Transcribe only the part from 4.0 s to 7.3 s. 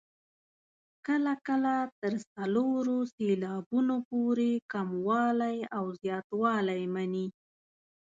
پورې کموالی او زیاتوالی مني.